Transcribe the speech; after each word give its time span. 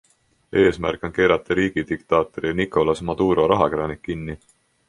Eesmärk 0.61 1.05
on 1.09 1.13
keerata 1.17 1.57
riigi 1.59 1.83
diktaatori 1.91 2.57
Nicolas 2.63 3.05
Maduro 3.11 3.47
rahakraanid 3.53 4.05
kinni. 4.09 4.39